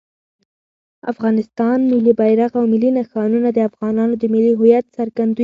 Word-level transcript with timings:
د 1.01 1.03
افغانستان 1.13 1.77
ملي 1.91 2.13
بیرغ 2.19 2.51
او 2.59 2.63
ملي 2.73 2.89
نښانونه 2.97 3.49
د 3.53 3.59
افغانانو 3.69 4.13
د 4.17 4.23
ملي 4.33 4.51
هویت 4.59 4.85
څرګندویي 4.97 5.35
کوي. 5.35 5.39